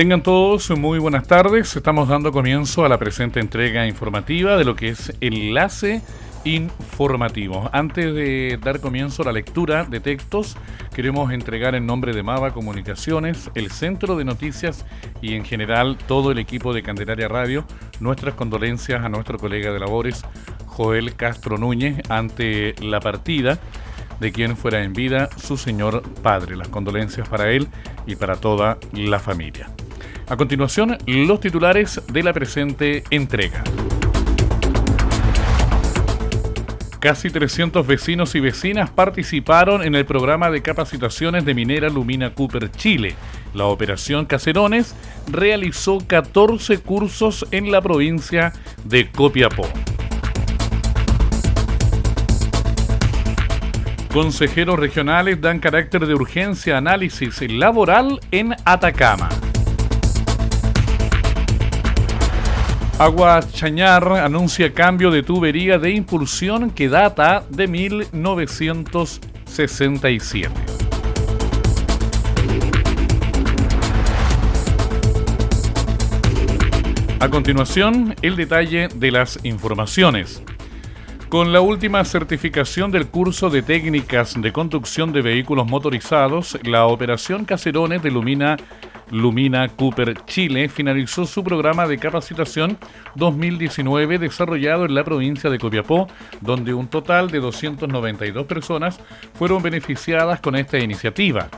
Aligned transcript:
Tengan 0.00 0.22
todos 0.22 0.70
muy 0.70 0.98
buenas 0.98 1.26
tardes. 1.26 1.76
Estamos 1.76 2.08
dando 2.08 2.32
comienzo 2.32 2.86
a 2.86 2.88
la 2.88 2.96
presente 2.96 3.38
entrega 3.38 3.86
informativa 3.86 4.56
de 4.56 4.64
lo 4.64 4.74
que 4.74 4.88
es 4.88 5.12
Enlace 5.20 6.00
Informativo. 6.44 7.68
Antes 7.70 8.14
de 8.14 8.58
dar 8.62 8.80
comienzo 8.80 9.20
a 9.20 9.26
la 9.26 9.32
lectura 9.32 9.84
de 9.84 10.00
textos, 10.00 10.56
queremos 10.94 11.30
entregar 11.34 11.74
en 11.74 11.84
nombre 11.84 12.14
de 12.14 12.22
Mava 12.22 12.54
Comunicaciones, 12.54 13.50
el 13.54 13.70
Centro 13.70 14.16
de 14.16 14.24
Noticias 14.24 14.86
y 15.20 15.34
en 15.34 15.44
general 15.44 15.98
todo 16.08 16.30
el 16.30 16.38
equipo 16.38 16.72
de 16.72 16.82
Candelaria 16.82 17.28
Radio 17.28 17.66
nuestras 18.00 18.32
condolencias 18.32 19.04
a 19.04 19.10
nuestro 19.10 19.36
colega 19.36 19.70
de 19.70 19.80
labores, 19.80 20.24
Joel 20.64 21.14
Castro 21.14 21.58
Núñez, 21.58 22.00
ante 22.08 22.74
la 22.80 23.00
partida 23.00 23.58
de 24.18 24.32
quien 24.32 24.56
fuera 24.56 24.82
en 24.82 24.94
vida 24.94 25.28
su 25.36 25.58
señor 25.58 26.02
padre. 26.22 26.56
Las 26.56 26.68
condolencias 26.68 27.28
para 27.28 27.50
él 27.50 27.68
y 28.06 28.16
para 28.16 28.36
toda 28.36 28.78
la 28.94 29.18
familia. 29.18 29.68
A 30.30 30.36
continuación, 30.36 30.96
los 31.06 31.40
titulares 31.40 32.00
de 32.06 32.22
la 32.22 32.32
presente 32.32 33.02
entrega. 33.10 33.64
Casi 37.00 37.30
300 37.30 37.84
vecinos 37.84 38.36
y 38.36 38.40
vecinas 38.40 38.90
participaron 38.90 39.82
en 39.82 39.96
el 39.96 40.06
programa 40.06 40.48
de 40.52 40.62
capacitaciones 40.62 41.44
de 41.44 41.52
Minera 41.52 41.88
Lumina 41.88 42.32
Cooper 42.32 42.70
Chile. 42.70 43.16
La 43.54 43.64
operación 43.64 44.24
Caserones 44.24 44.94
realizó 45.26 45.98
14 46.06 46.78
cursos 46.78 47.44
en 47.50 47.72
la 47.72 47.82
provincia 47.82 48.52
de 48.84 49.10
Copiapó. 49.10 49.66
Consejeros 54.12 54.78
regionales 54.78 55.40
dan 55.40 55.58
carácter 55.58 56.06
de 56.06 56.14
urgencia 56.14 56.78
análisis 56.78 57.42
laboral 57.50 58.20
en 58.30 58.54
Atacama. 58.64 59.28
Agua 63.00 63.40
Chañar 63.50 64.12
anuncia 64.12 64.72
cambio 64.74 65.10
de 65.10 65.22
tubería 65.22 65.78
de 65.78 65.90
impulsión 65.90 66.70
que 66.70 66.90
data 66.90 67.42
de 67.48 67.66
1967. 67.66 70.50
A 77.20 77.28
continuación, 77.30 78.14
el 78.20 78.36
detalle 78.36 78.88
de 78.94 79.10
las 79.10 79.38
informaciones. 79.44 80.42
Con 81.30 81.54
la 81.54 81.62
última 81.62 82.04
certificación 82.04 82.90
del 82.90 83.06
curso 83.06 83.48
de 83.48 83.62
técnicas 83.62 84.38
de 84.38 84.52
conducción 84.52 85.14
de 85.14 85.22
vehículos 85.22 85.66
motorizados, 85.66 86.58
la 86.64 86.84
operación 86.84 87.46
Caserones 87.46 88.02
de 88.02 88.10
Lumina 89.10 89.68
Cooper 89.68 90.24
Chile 90.24 90.68
finalizó 90.68 91.26
su 91.26 91.42
programa 91.42 91.86
de 91.86 91.98
capacitación 91.98 92.78
2019 93.16 94.18
desarrollado 94.18 94.84
en 94.84 94.94
la 94.94 95.04
provincia 95.04 95.50
de 95.50 95.58
Copiapó, 95.58 96.08
donde 96.40 96.74
un 96.74 96.88
total 96.88 97.30
de 97.30 97.40
292 97.40 98.46
personas 98.46 99.00
fueron 99.34 99.62
beneficiadas 99.62 100.40
con 100.40 100.56
esta 100.56 100.78
iniciativa. 100.78 101.48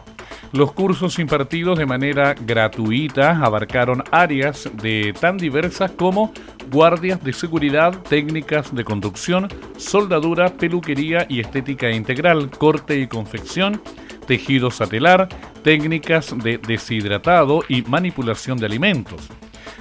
Los 0.53 0.73
cursos 0.73 1.19
impartidos 1.19 1.79
de 1.79 1.87
manera 1.87 2.35
gratuita 2.35 3.39
abarcaron 3.43 4.05
áreas 4.11 4.71
de 4.83 5.15
tan 5.19 5.39
diversas 5.39 5.93
como 5.93 6.33
guardias 6.71 7.25
de 7.25 7.33
seguridad, 7.33 7.99
técnicas 8.03 8.75
de 8.75 8.85
conducción, 8.85 9.49
soldadura, 9.79 10.51
peluquería 10.51 11.27
y 11.29 11.41
estética 11.41 11.91
integral, 11.91 12.51
corte 12.51 12.99
y 12.99 13.07
confección, 13.07 13.81
tejido 14.27 14.71
satelar, 14.71 15.29
técnicas 15.63 16.35
de 16.43 16.59
deshidratado 16.59 17.63
y 17.69 17.83
manipulación 17.83 18.59
de 18.59 18.67
alimentos. 18.67 19.29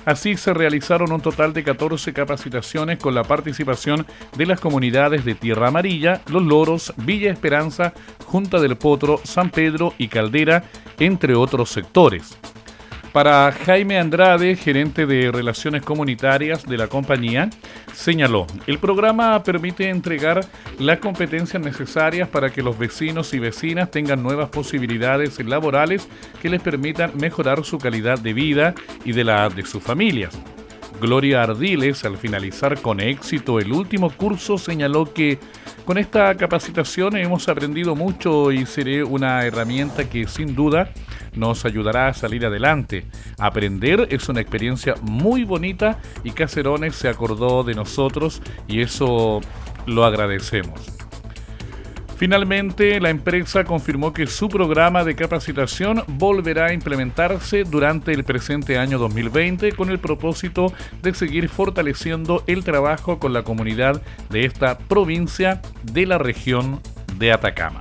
Así 0.05 0.35
se 0.35 0.53
realizaron 0.53 1.11
un 1.11 1.21
total 1.21 1.53
de 1.53 1.63
14 1.63 2.11
capacitaciones 2.13 2.97
con 2.97 3.13
la 3.13 3.23
participación 3.23 4.05
de 4.35 4.45
las 4.45 4.59
comunidades 4.59 5.25
de 5.25 5.35
Tierra 5.35 5.67
Amarilla, 5.67 6.21
Los 6.27 6.43
Loros, 6.43 6.93
Villa 6.97 7.31
Esperanza, 7.31 7.93
Junta 8.25 8.59
del 8.59 8.77
Potro, 8.77 9.19
San 9.23 9.51
Pedro 9.51 9.93
y 9.97 10.07
Caldera, 10.07 10.63
entre 10.99 11.35
otros 11.35 11.69
sectores. 11.69 12.37
Para 13.11 13.51
Jaime 13.51 13.99
Andrade, 13.99 14.55
gerente 14.55 15.05
de 15.05 15.31
Relaciones 15.31 15.81
Comunitarias 15.81 16.65
de 16.65 16.77
la 16.77 16.87
compañía, 16.87 17.49
señaló, 17.93 18.47
el 18.67 18.79
programa 18.79 19.43
permite 19.43 19.89
entregar 19.89 20.45
las 20.79 20.99
competencias 20.99 21.61
necesarias 21.61 22.29
para 22.29 22.51
que 22.51 22.63
los 22.63 22.79
vecinos 22.79 23.33
y 23.33 23.39
vecinas 23.39 23.91
tengan 23.91 24.23
nuevas 24.23 24.49
posibilidades 24.49 25.43
laborales 25.43 26.07
que 26.41 26.49
les 26.49 26.61
permitan 26.61 27.11
mejorar 27.17 27.65
su 27.65 27.79
calidad 27.79 28.17
de 28.17 28.31
vida 28.31 28.75
y 29.03 29.11
de 29.11 29.25
la 29.25 29.49
de 29.49 29.65
sus 29.65 29.83
familias. 29.83 30.39
Gloria 31.01 31.43
Ardiles, 31.43 32.05
al 32.05 32.15
finalizar 32.15 32.79
con 32.81 33.01
éxito 33.01 33.59
el 33.59 33.73
último 33.73 34.09
curso, 34.11 34.57
señaló 34.57 35.13
que 35.13 35.37
con 35.85 35.97
esta 35.97 36.35
capacitación 36.35 37.17
hemos 37.17 37.47
aprendido 37.47 37.95
mucho 37.95 38.51
y 38.51 38.65
seré 38.65 39.03
una 39.03 39.45
herramienta 39.45 40.09
que 40.09 40.27
sin 40.27 40.55
duda 40.55 40.91
nos 41.33 41.65
ayudará 41.65 42.07
a 42.07 42.13
salir 42.13 42.45
adelante. 42.45 43.05
Aprender 43.37 44.07
es 44.11 44.27
una 44.29 44.41
experiencia 44.41 44.95
muy 45.01 45.43
bonita 45.43 45.99
y 46.23 46.31
Cacerones 46.31 46.95
se 46.95 47.09
acordó 47.09 47.63
de 47.63 47.73
nosotros 47.73 48.41
y 48.67 48.81
eso 48.81 49.41
lo 49.85 50.05
agradecemos. 50.05 50.90
Finalmente, 52.21 52.99
la 52.99 53.09
empresa 53.09 53.63
confirmó 53.63 54.13
que 54.13 54.27
su 54.27 54.47
programa 54.47 55.03
de 55.03 55.15
capacitación 55.15 56.03
volverá 56.07 56.67
a 56.67 56.73
implementarse 56.73 57.63
durante 57.63 58.13
el 58.13 58.23
presente 58.23 58.77
año 58.77 58.99
2020 58.99 59.71
con 59.71 59.89
el 59.89 59.97
propósito 59.97 60.71
de 61.01 61.15
seguir 61.15 61.49
fortaleciendo 61.49 62.43
el 62.45 62.63
trabajo 62.63 63.17
con 63.17 63.33
la 63.33 63.41
comunidad 63.41 64.03
de 64.29 64.45
esta 64.45 64.77
provincia 64.77 65.63
de 65.81 66.05
la 66.05 66.19
región 66.19 66.79
de 67.17 67.31
Atacama. 67.31 67.79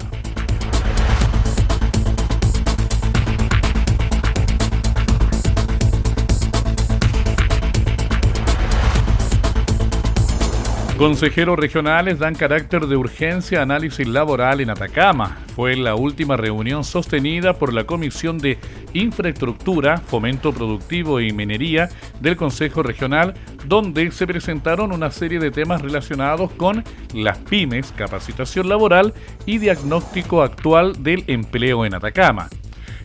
Consejeros 11.00 11.58
regionales 11.58 12.18
dan 12.18 12.34
carácter 12.34 12.86
de 12.86 12.94
urgencia 12.94 13.62
análisis 13.62 14.06
laboral 14.06 14.60
en 14.60 14.68
Atacama. 14.68 15.38
Fue 15.56 15.74
la 15.74 15.94
última 15.94 16.36
reunión 16.36 16.84
sostenida 16.84 17.54
por 17.54 17.72
la 17.72 17.84
Comisión 17.84 18.36
de 18.36 18.58
Infraestructura, 18.92 19.97
Fomento 19.97 20.52
Productivo 20.52 21.18
y 21.18 21.32
Minería 21.32 21.88
del 22.20 22.36
Consejo 22.36 22.82
Regional, 22.82 23.32
donde 23.64 24.10
se 24.10 24.26
presentaron 24.26 24.92
una 24.92 25.10
serie 25.10 25.38
de 25.38 25.50
temas 25.50 25.80
relacionados 25.80 26.52
con 26.52 26.84
las 27.14 27.38
pymes, 27.38 27.94
capacitación 27.96 28.68
laboral 28.68 29.14
y 29.46 29.56
diagnóstico 29.56 30.42
actual 30.42 31.03
del 31.03 31.24
empleo 31.28 31.86
en 31.86 31.94
Atacama. 31.94 32.50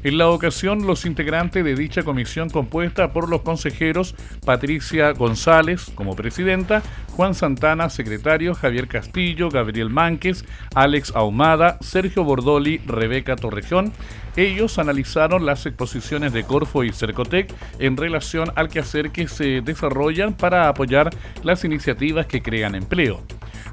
En 0.06 0.20
la 0.20 0.30
ocasión, 0.30 0.86
los 0.86 1.08
integrantes 1.08 1.64
de 1.64 1.74
dicha 1.74 2.04
comisión 2.04 2.52
compuesta 2.52 3.12
por 3.12 3.28
los 3.28 3.42
consejeros 3.42 4.14
Patricia 4.46 5.14
González 5.14 5.92
como 5.96 6.16
presidenta, 6.16 6.84
Juan 7.14 7.34
Santana 7.34 7.90
secretario, 7.90 8.54
Javier 8.54 8.88
Castillo, 8.88 9.50
Gabriel 9.50 9.90
Mánquez, 9.90 10.46
Alex 10.76 11.12
Ahumada, 11.16 11.80
Sergio 11.82 12.24
Bordoli, 12.24 12.78
Rebeca 12.86 13.36
Torrejón, 13.36 13.94
ellos 14.36 14.78
analizaron 14.78 15.44
las 15.44 15.66
exposiciones 15.66 16.34
de 16.34 16.44
Corfo 16.44 16.84
y 16.84 16.92
Cercotec 16.92 17.52
en 17.80 17.98
relación 17.98 18.52
al 18.56 18.70
quehacer 18.70 19.10
que 19.10 19.28
se 19.28 19.62
desarrollan 19.62 20.36
para 20.36 20.70
apoyar 20.70 21.10
las 21.42 21.66
iniciativas 21.66 22.28
que 22.28 22.44
crean 22.44 22.76
empleo. 22.76 23.24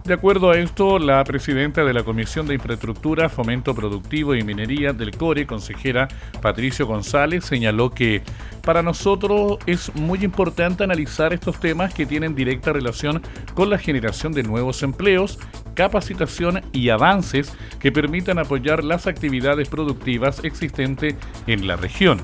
De 0.04 0.14
acuerdo 0.14 0.50
a 0.50 0.58
esto, 0.58 0.99
la 0.99 1.22
presidenta 1.22 1.84
de 1.84 1.93
la 1.93 2.02
Comisión 2.02 2.49
de 2.49 2.54
Infraestructura, 2.54 3.28
Fomento 3.28 3.72
Productivo 3.72 4.34
y 4.34 4.43
Minería 4.43 4.93
del 4.93 5.16
CORE, 5.16 5.46
consejera 5.46 6.08
Patricio 6.40 6.88
González, 6.88 7.44
señaló 7.44 7.90
que 7.90 8.20
para 8.64 8.82
nosotros 8.82 9.58
es 9.64 9.94
muy 9.94 10.25
importante 10.25 10.82
analizar 10.82 11.32
estos 11.32 11.60
temas 11.60 11.94
que 11.94 12.04
tienen 12.04 12.34
directa 12.34 12.72
relación 12.72 13.22
con 13.54 13.70
la 13.70 13.78
generación 13.78 14.32
de 14.32 14.43
nuevos 14.43 14.82
empleos, 14.82 15.38
capacitación 15.75 16.62
y 16.72 16.88
avances 16.88 17.56
que 17.78 17.93
permitan 17.93 18.40
apoyar 18.40 18.82
las 18.82 19.06
actividades 19.06 19.69
productivas 19.69 20.43
existentes 20.43 21.14
en 21.46 21.69
la 21.69 21.76
región. 21.76 22.22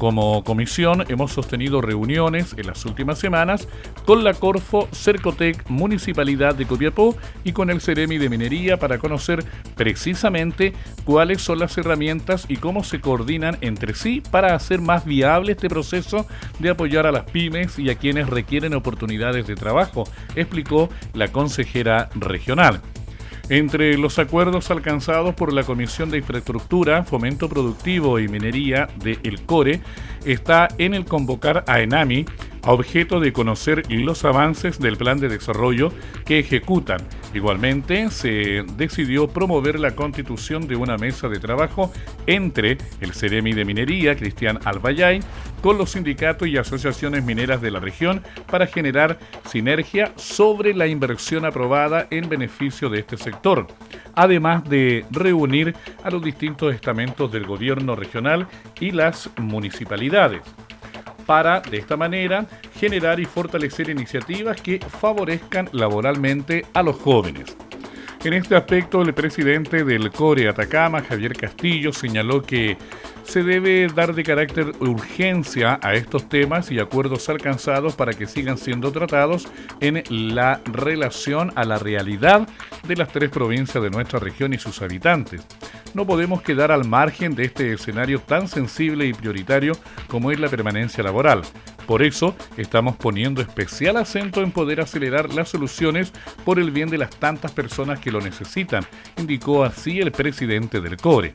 Como 0.00 0.42
comisión 0.44 1.04
hemos 1.08 1.30
sostenido 1.30 1.82
reuniones 1.82 2.54
en 2.56 2.66
las 2.66 2.86
últimas 2.86 3.18
semanas 3.18 3.68
con 4.06 4.24
la 4.24 4.32
Corfo, 4.32 4.88
Cercotec, 4.92 5.68
Municipalidad 5.68 6.54
de 6.54 6.64
Copiapó 6.64 7.14
y 7.44 7.52
con 7.52 7.68
el 7.68 7.82
Ceremi 7.82 8.16
de 8.16 8.30
Minería 8.30 8.78
para 8.78 8.96
conocer 8.96 9.44
precisamente 9.76 10.72
cuáles 11.04 11.42
son 11.42 11.58
las 11.58 11.76
herramientas 11.76 12.46
y 12.48 12.56
cómo 12.56 12.82
se 12.82 13.02
coordinan 13.02 13.58
entre 13.60 13.92
sí 13.92 14.22
para 14.30 14.54
hacer 14.54 14.80
más 14.80 15.04
viable 15.04 15.52
este 15.52 15.68
proceso 15.68 16.26
de 16.60 16.70
apoyar 16.70 17.06
a 17.06 17.12
las 17.12 17.24
pymes 17.24 17.78
y 17.78 17.90
a 17.90 17.96
quienes 17.96 18.30
requieren 18.30 18.72
oportunidades 18.72 19.46
de 19.46 19.54
trabajo, 19.54 20.04
explicó 20.34 20.88
la 21.12 21.28
consejera 21.28 22.08
regional. 22.14 22.80
Entre 23.50 23.98
los 23.98 24.20
acuerdos 24.20 24.70
alcanzados 24.70 25.34
por 25.34 25.52
la 25.52 25.64
Comisión 25.64 26.08
de 26.08 26.18
Infraestructura, 26.18 27.02
Fomento 27.02 27.48
Productivo 27.48 28.20
y 28.20 28.28
Minería 28.28 28.88
de 29.02 29.18
El 29.24 29.42
Core 29.42 29.80
está 30.24 30.68
en 30.78 30.94
el 30.94 31.04
convocar 31.04 31.64
a 31.66 31.80
ENAMI 31.80 32.26
a 32.62 32.72
objeto 32.72 33.20
de 33.20 33.32
conocer 33.32 33.82
los 33.90 34.24
avances 34.24 34.78
del 34.78 34.96
plan 34.96 35.18
de 35.18 35.28
desarrollo 35.28 35.92
que 36.24 36.38
ejecutan. 36.38 37.00
Igualmente, 37.32 38.10
se 38.10 38.64
decidió 38.76 39.28
promover 39.28 39.78
la 39.78 39.94
constitución 39.94 40.66
de 40.66 40.76
una 40.76 40.96
mesa 40.96 41.28
de 41.28 41.38
trabajo 41.38 41.92
entre 42.26 42.78
el 43.00 43.12
Ceremi 43.12 43.52
de 43.52 43.64
Minería, 43.64 44.16
Cristian 44.16 44.58
Albayay, 44.64 45.20
con 45.62 45.78
los 45.78 45.90
sindicatos 45.90 46.48
y 46.48 46.56
asociaciones 46.56 47.24
mineras 47.24 47.60
de 47.60 47.70
la 47.70 47.80
región 47.80 48.22
para 48.50 48.66
generar 48.66 49.18
sinergia 49.46 50.12
sobre 50.16 50.74
la 50.74 50.86
inversión 50.86 51.44
aprobada 51.44 52.06
en 52.10 52.28
beneficio 52.28 52.88
de 52.88 53.00
este 53.00 53.16
sector, 53.16 53.66
además 54.14 54.68
de 54.68 55.04
reunir 55.10 55.74
a 56.02 56.10
los 56.10 56.22
distintos 56.22 56.74
estamentos 56.74 57.30
del 57.30 57.46
gobierno 57.46 57.94
regional 57.94 58.48
y 58.80 58.90
las 58.90 59.30
municipalidades 59.36 60.42
para, 61.30 61.60
de 61.60 61.78
esta 61.78 61.96
manera, 61.96 62.44
generar 62.74 63.20
y 63.20 63.24
fortalecer 63.24 63.88
iniciativas 63.88 64.60
que 64.60 64.80
favorezcan 64.80 65.68
laboralmente 65.70 66.66
a 66.74 66.82
los 66.82 66.96
jóvenes. 66.96 67.56
En 68.22 68.34
este 68.34 68.54
aspecto, 68.54 69.00
el 69.00 69.14
presidente 69.14 69.82
del 69.82 70.10
CORE 70.10 70.46
Atacama, 70.46 71.00
Javier 71.00 71.34
Castillo, 71.34 71.90
señaló 71.90 72.42
que 72.42 72.76
se 73.24 73.42
debe 73.42 73.86
dar 73.86 74.14
de 74.14 74.22
carácter 74.22 74.72
urgencia 74.80 75.80
a 75.82 75.94
estos 75.94 76.28
temas 76.28 76.70
y 76.70 76.78
acuerdos 76.78 77.30
alcanzados 77.30 77.96
para 77.96 78.12
que 78.12 78.26
sigan 78.26 78.58
siendo 78.58 78.92
tratados 78.92 79.48
en 79.80 80.02
la 80.34 80.60
relación 80.64 81.50
a 81.54 81.64
la 81.64 81.78
realidad 81.78 82.46
de 82.86 82.96
las 82.96 83.08
tres 83.08 83.30
provincias 83.30 83.82
de 83.82 83.88
nuestra 83.88 84.18
región 84.18 84.52
y 84.52 84.58
sus 84.58 84.82
habitantes. 84.82 85.40
No 85.94 86.06
podemos 86.06 86.42
quedar 86.42 86.70
al 86.72 86.86
margen 86.86 87.34
de 87.34 87.44
este 87.46 87.72
escenario 87.72 88.20
tan 88.20 88.48
sensible 88.48 89.06
y 89.06 89.14
prioritario 89.14 89.72
como 90.08 90.30
es 90.30 90.38
la 90.38 90.48
permanencia 90.48 91.02
laboral. 91.02 91.40
Por 91.90 92.04
eso 92.04 92.36
estamos 92.56 92.94
poniendo 92.94 93.42
especial 93.42 93.96
acento 93.96 94.42
en 94.42 94.52
poder 94.52 94.80
acelerar 94.80 95.34
las 95.34 95.48
soluciones 95.48 96.12
por 96.44 96.60
el 96.60 96.70
bien 96.70 96.88
de 96.88 96.98
las 96.98 97.10
tantas 97.10 97.50
personas 97.50 97.98
que 97.98 98.12
lo 98.12 98.20
necesitan, 98.20 98.86
indicó 99.16 99.64
así 99.64 99.98
el 99.98 100.12
presidente 100.12 100.80
del 100.80 100.96
CORE. 100.96 101.32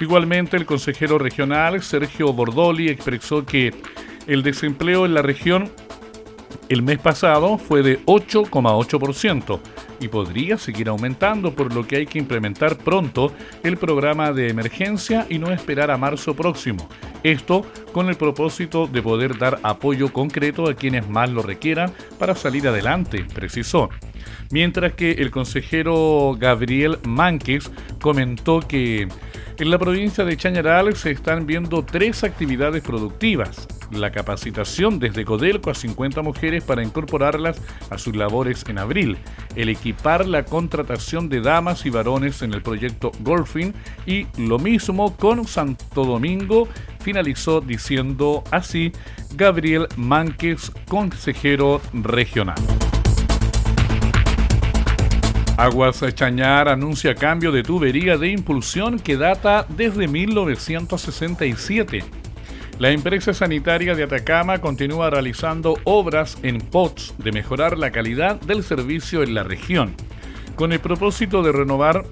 Igualmente, 0.00 0.56
el 0.56 0.64
consejero 0.64 1.18
regional 1.18 1.82
Sergio 1.82 2.32
Bordoli 2.32 2.88
expresó 2.88 3.44
que 3.44 3.74
el 4.26 4.42
desempleo 4.42 5.04
en 5.04 5.12
la 5.12 5.20
región 5.20 5.70
el 6.70 6.80
mes 6.80 6.98
pasado 6.98 7.58
fue 7.58 7.82
de 7.82 8.02
8,8% 8.06 9.60
y 10.02 10.08
podría 10.08 10.58
seguir 10.58 10.88
aumentando, 10.88 11.54
por 11.54 11.72
lo 11.72 11.86
que 11.86 11.96
hay 11.96 12.06
que 12.06 12.18
implementar 12.18 12.76
pronto 12.76 13.32
el 13.62 13.76
programa 13.76 14.32
de 14.32 14.48
emergencia 14.48 15.26
y 15.30 15.38
no 15.38 15.52
esperar 15.52 15.90
a 15.90 15.96
marzo 15.96 16.34
próximo. 16.34 16.88
Esto 17.22 17.64
con 17.92 18.08
el 18.08 18.16
propósito 18.16 18.88
de 18.88 19.00
poder 19.00 19.38
dar 19.38 19.60
apoyo 19.62 20.12
concreto 20.12 20.68
a 20.68 20.74
quienes 20.74 21.08
más 21.08 21.30
lo 21.30 21.42
requieran 21.42 21.92
para 22.18 22.34
salir 22.34 22.66
adelante, 22.66 23.24
precisó. 23.32 23.90
Mientras 24.50 24.94
que 24.94 25.12
el 25.12 25.30
consejero 25.30 26.36
Gabriel 26.38 26.98
Mánquez 27.06 27.70
comentó 28.00 28.60
que 28.60 29.08
en 29.58 29.70
la 29.70 29.78
provincia 29.78 30.24
de 30.24 30.36
Chañaral 30.36 30.96
se 30.96 31.12
están 31.12 31.46
viendo 31.46 31.84
tres 31.84 32.24
actividades 32.24 32.82
productivas. 32.82 33.68
La 33.92 34.10
capacitación 34.10 34.98
desde 34.98 35.24
Codelco 35.24 35.70
a 35.70 35.74
50 35.74 36.22
mujeres 36.22 36.64
para 36.64 36.82
incorporarlas 36.82 37.60
a 37.90 37.98
sus 37.98 38.16
labores 38.16 38.64
en 38.66 38.78
abril. 38.78 39.18
El 39.54 39.68
equipar 39.68 40.26
la 40.26 40.44
contratación 40.44 41.28
de 41.28 41.42
damas 41.42 41.84
y 41.84 41.90
varones 41.90 42.40
en 42.42 42.54
el 42.54 42.62
proyecto 42.62 43.12
Golfing. 43.20 43.74
Y 44.06 44.26
lo 44.38 44.58
mismo 44.58 45.16
con 45.16 45.46
Santo 45.46 46.04
Domingo, 46.04 46.68
finalizó 47.00 47.60
diciendo 47.60 48.42
así 48.50 48.92
Gabriel 49.34 49.86
Mánquez, 49.96 50.72
consejero 50.88 51.80
regional. 51.92 52.56
Aguas 55.58 56.02
Chañar 56.14 56.68
anuncia 56.68 57.14
cambio 57.14 57.52
de 57.52 57.62
tubería 57.62 58.16
de 58.16 58.28
impulsión 58.28 58.98
que 58.98 59.16
data 59.16 59.66
desde 59.68 60.08
1967. 60.08 62.21
La 62.78 62.90
empresa 62.90 63.32
sanitaria 63.32 63.94
de 63.94 64.02
Atacama 64.02 64.60
continúa 64.60 65.10
realizando 65.10 65.78
obras 65.84 66.38
en 66.42 66.58
POTS 66.58 67.14
de 67.18 67.30
mejorar 67.30 67.78
la 67.78 67.92
calidad 67.92 68.40
del 68.40 68.64
servicio 68.64 69.22
en 69.22 69.34
la 69.34 69.44
región, 69.44 69.94
con 70.56 70.72
el 70.72 70.80
propósito 70.80 71.42
de 71.42 71.52
renovar 71.52 72.04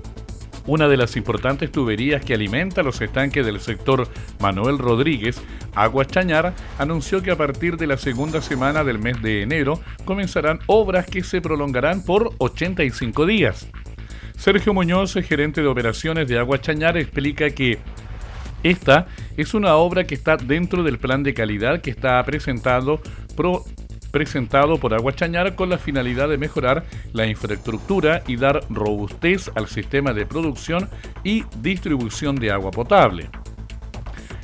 una 0.66 0.86
de 0.86 0.96
las 0.96 1.16
importantes 1.16 1.72
tuberías 1.72 2.24
que 2.24 2.34
alimenta 2.34 2.82
los 2.82 3.00
estanques 3.00 3.44
del 3.44 3.60
sector 3.60 4.06
Manuel 4.38 4.78
Rodríguez, 4.78 5.40
Aguas 5.74 6.08
Chañar, 6.08 6.54
anunció 6.78 7.22
que 7.22 7.30
a 7.30 7.36
partir 7.36 7.76
de 7.76 7.86
la 7.86 7.96
segunda 7.96 8.40
semana 8.40 8.84
del 8.84 8.98
mes 8.98 9.20
de 9.22 9.42
enero 9.42 9.80
comenzarán 10.04 10.60
obras 10.66 11.06
que 11.06 11.24
se 11.24 11.40
prolongarán 11.40 12.04
por 12.04 12.34
85 12.38 13.26
días. 13.26 13.66
Sergio 14.36 14.72
Muñoz, 14.72 15.14
gerente 15.14 15.60
de 15.60 15.68
operaciones 15.68 16.28
de 16.28 16.38
Aguas 16.38 16.60
Chañar, 16.60 16.96
explica 16.96 17.50
que 17.50 17.78
esta 18.62 19.06
es 19.36 19.54
una 19.54 19.76
obra 19.76 20.04
que 20.04 20.14
está 20.14 20.36
dentro 20.36 20.82
del 20.82 20.98
plan 20.98 21.22
de 21.22 21.34
calidad 21.34 21.80
que 21.80 21.90
está 21.90 22.22
presentado 22.24 23.00
presentado 24.10 24.78
por 24.78 24.92
Agua 24.92 25.14
Chañar 25.14 25.54
con 25.54 25.68
la 25.68 25.78
finalidad 25.78 26.28
de 26.28 26.36
mejorar 26.36 26.84
la 27.12 27.26
infraestructura 27.26 28.22
y 28.26 28.36
dar 28.36 28.60
robustez 28.68 29.50
al 29.54 29.68
sistema 29.68 30.12
de 30.12 30.26
producción 30.26 30.88
y 31.24 31.44
distribución 31.62 32.36
de 32.36 32.50
agua 32.50 32.70
potable. 32.70 33.30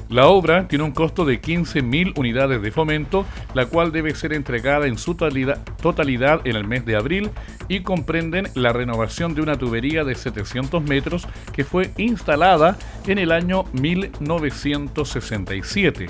La 0.09 0.29
obra 0.29 0.69
tiene 0.69 0.85
un 0.85 0.93
costo 0.93 1.25
de 1.25 1.43
15.000 1.43 2.17
unidades 2.17 2.63
de 2.63 2.71
fomento, 2.71 3.27
la 3.55 3.67
cual 3.67 3.91
debe 3.91 4.15
ser 4.15 4.33
entregada 4.33 4.87
en 4.87 4.99
su 4.99 5.17
totalidad 5.17 6.43
en 6.45 6.55
el 6.55 6.65
mes 6.65 6.87
de 6.87 6.95
abril 6.95 7.31
y 7.69 7.81
comprenden 7.81 8.47
la 8.55 8.73
renovación 8.73 9.35
de 9.35 9.43
una 9.43 9.57
tubería 9.57 10.05
de 10.05 10.15
700 10.15 10.81
metros 10.85 11.27
que 11.53 11.65
fue 11.65 11.91
instalada 11.97 12.79
en 13.07 13.19
el 13.19 13.33
año 13.33 13.65
1967. 13.73 16.07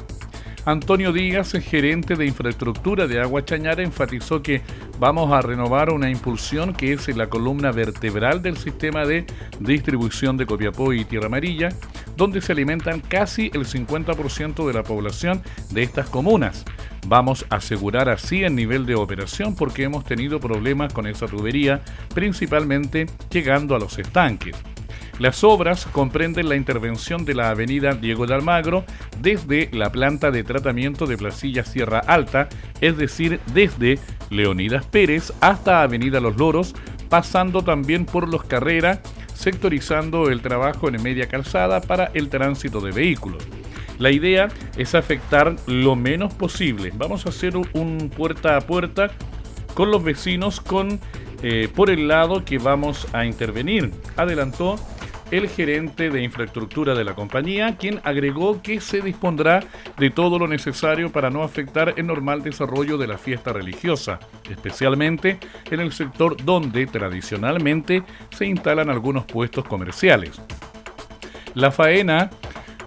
Antonio 0.66 1.12
Díaz, 1.12 1.52
gerente 1.52 2.16
de 2.16 2.26
infraestructura 2.26 3.06
de 3.06 3.20
Agua 3.20 3.44
Chañara, 3.44 3.84
enfatizó 3.84 4.42
que 4.42 4.62
vamos 4.98 5.32
a 5.32 5.40
renovar 5.40 5.90
una 5.90 6.10
impulsión 6.10 6.74
que 6.74 6.92
es 6.92 7.16
la 7.16 7.28
columna 7.28 7.70
vertebral 7.70 8.42
del 8.42 8.56
sistema 8.56 9.06
de 9.06 9.26
distribución 9.60 10.36
de 10.36 10.44
Copiapó 10.44 10.92
y 10.92 11.04
Tierra 11.04 11.26
Amarilla, 11.26 11.68
donde 12.16 12.40
se 12.40 12.52
alimentan 12.52 13.00
casi 13.00 13.50
el 13.54 13.66
50% 13.66 14.66
de 14.66 14.72
la 14.72 14.82
población 14.82 15.42
de 15.70 15.82
estas 15.82 16.08
comunas. 16.08 16.64
Vamos 17.06 17.46
a 17.50 17.56
asegurar 17.56 18.08
así 18.08 18.42
el 18.42 18.54
nivel 18.54 18.86
de 18.86 18.94
operación 18.94 19.54
porque 19.54 19.84
hemos 19.84 20.04
tenido 20.04 20.40
problemas 20.40 20.92
con 20.92 21.06
esa 21.06 21.26
tubería, 21.26 21.82
principalmente 22.14 23.06
llegando 23.30 23.76
a 23.76 23.78
los 23.78 23.98
estanques. 23.98 24.56
Las 25.18 25.44
obras 25.44 25.86
comprenden 25.86 26.48
la 26.48 26.56
intervención 26.56 27.24
de 27.24 27.34
la 27.34 27.48
avenida 27.48 27.94
Diego 27.94 28.26
de 28.26 28.34
Almagro 28.34 28.84
desde 29.22 29.70
la 29.72 29.90
planta 29.90 30.30
de 30.30 30.44
tratamiento 30.44 31.06
de 31.06 31.16
Placilla 31.16 31.64
Sierra 31.64 32.00
Alta, 32.00 32.48
es 32.82 32.98
decir, 32.98 33.40
desde 33.54 33.98
Leonidas 34.28 34.84
Pérez 34.84 35.32
hasta 35.40 35.82
Avenida 35.82 36.20
Los 36.20 36.36
Loros, 36.36 36.74
pasando 37.08 37.62
también 37.62 38.06
por 38.06 38.28
Los 38.28 38.44
Carrera, 38.44 39.00
sectorizando 39.34 40.30
el 40.30 40.40
trabajo 40.42 40.88
en 40.88 41.02
media 41.02 41.28
calzada 41.28 41.80
para 41.80 42.10
el 42.14 42.28
tránsito 42.28 42.80
de 42.80 42.92
vehículos. 42.92 43.42
La 43.98 44.10
idea 44.10 44.48
es 44.76 44.94
afectar 44.94 45.56
lo 45.66 45.96
menos 45.96 46.34
posible. 46.34 46.92
Vamos 46.94 47.26
a 47.26 47.30
hacer 47.30 47.56
un 47.56 48.10
puerta 48.14 48.56
a 48.56 48.60
puerta 48.60 49.10
con 49.74 49.90
los 49.90 50.02
vecinos 50.02 50.60
con 50.60 51.00
eh, 51.42 51.68
por 51.74 51.90
el 51.90 52.08
lado 52.08 52.44
que 52.44 52.58
vamos 52.58 53.06
a 53.12 53.26
intervenir, 53.26 53.92
adelantó 54.16 54.76
el 55.30 55.48
gerente 55.48 56.10
de 56.10 56.22
infraestructura 56.22 56.94
de 56.94 57.04
la 57.04 57.14
compañía, 57.14 57.76
quien 57.76 58.00
agregó 58.04 58.62
que 58.62 58.80
se 58.80 59.00
dispondrá 59.00 59.64
de 59.98 60.10
todo 60.10 60.38
lo 60.38 60.48
necesario 60.48 61.10
para 61.10 61.30
no 61.30 61.42
afectar 61.42 61.94
el 61.96 62.06
normal 62.06 62.42
desarrollo 62.42 62.98
de 62.98 63.06
la 63.06 63.18
fiesta 63.18 63.52
religiosa, 63.52 64.20
especialmente 64.50 65.38
en 65.70 65.80
el 65.80 65.92
sector 65.92 66.36
donde 66.44 66.86
tradicionalmente 66.86 68.02
se 68.30 68.46
instalan 68.46 68.90
algunos 68.90 69.24
puestos 69.24 69.64
comerciales. 69.64 70.40
La 71.54 71.70
faena 71.70 72.30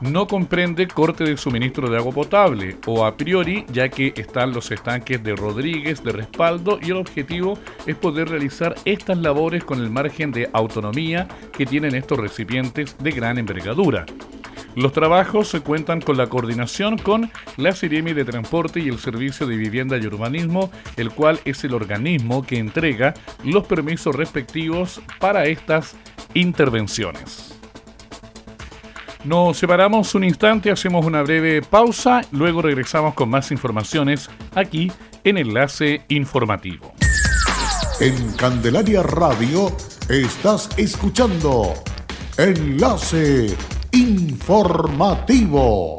no 0.02 0.28
comprende 0.28 0.88
corte 0.88 1.24
de 1.24 1.38
suministro 1.38 1.90
de 1.90 1.98
agua 1.98 2.14
potable 2.14 2.78
o 2.86 3.06
a 3.06 3.16
priori 3.18 3.66
ya 3.72 3.90
que 3.90 4.14
están 4.16 4.54
los 4.54 4.72
estanques 4.72 5.22
de 5.24 5.36
Rodríguez 5.36 6.04
de 6.04 6.12
respaldo 6.12 6.80
y 6.82 6.92
el 6.92 6.98
objetivo 6.98 7.58
es 7.86 7.96
poder 7.96 8.30
realizar 8.30 8.76
estas 8.86 9.18
labores 9.18 9.64
con 9.64 9.80
el 9.80 9.90
margen 9.90 10.32
de 10.32 10.50
autonomía 10.54 11.28
que 11.52 11.66
tienen 11.66 11.96
estos 11.96 12.18
recipientes 12.18 12.96
de 13.00 13.12
gran 13.12 13.38
envergadura. 13.38 14.06
Los 14.76 14.94
trabajos 14.94 15.50
se 15.50 15.62
cuentan 15.62 16.00
con 16.00 16.16
la 16.16 16.28
coordinación 16.28 16.98
con 16.98 17.32
la 17.58 17.74
Siremi 17.74 18.14
de 18.14 18.24
Transporte 18.24 18.80
y 18.80 18.88
el 18.88 19.00
Servicio 19.00 19.48
de 19.48 19.58
Vivienda 19.58 19.98
y 19.98 20.06
Urbanismo, 20.06 20.72
el 20.96 21.12
cual 21.12 21.40
es 21.44 21.64
el 21.64 21.74
organismo 21.74 22.46
que 22.46 22.60
entrega 22.60 23.14
los 23.44 23.66
permisos 23.66 24.16
respectivos 24.16 25.02
para 25.20 25.46
estas 25.46 25.96
intervenciones. 26.34 27.59
Nos 29.26 29.58
separamos 29.58 30.16
un 30.16 30.24
instante, 30.24 30.72
hacemos 30.72 31.06
una 31.06 31.22
breve 31.24 31.62
pausa, 31.62 32.22
luego 32.32 32.62
regresamos 32.62 33.16
con 33.16 33.30
más 33.30 33.52
informaciones 33.52 34.30
aquí 34.56 34.90
en 35.26 35.38
Enlace 35.38 36.04
Informativo. 36.08 36.94
En 38.00 38.32
Candelaria 38.34 39.04
Radio 39.04 39.76
estás 40.08 40.70
escuchando 40.78 41.74
Enlace 42.38 43.58
Informativo. 43.92 45.99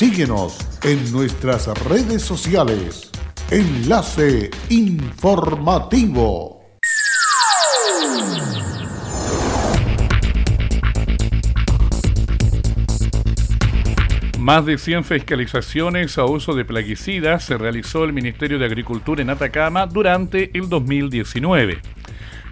Síguenos 0.00 0.56
en 0.82 1.12
nuestras 1.12 1.68
redes 1.84 2.22
sociales. 2.22 3.10
Enlace 3.50 4.48
informativo. 4.70 6.62
Más 14.38 14.64
de 14.64 14.78
100 14.78 15.04
fiscalizaciones 15.04 16.16
a 16.16 16.24
uso 16.24 16.54
de 16.54 16.64
plaguicidas 16.64 17.44
se 17.44 17.58
realizó 17.58 18.04
el 18.04 18.14
Ministerio 18.14 18.58
de 18.58 18.64
Agricultura 18.64 19.20
en 19.20 19.28
Atacama 19.28 19.86
durante 19.86 20.50
el 20.54 20.70
2019. 20.70 21.78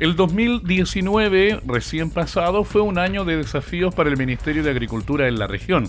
El 0.00 0.17
2019, 0.17 1.62
recién 1.67 2.11
pasado, 2.11 2.64
fue 2.64 2.83
un 2.83 2.99
año 2.99 3.25
de 3.25 3.38
desafíos 3.38 3.95
para 3.95 4.11
el 4.11 4.19
Ministerio 4.19 4.62
de 4.62 4.71
Agricultura 4.71 5.28
en 5.28 5.38
la 5.38 5.47
región 5.47 5.88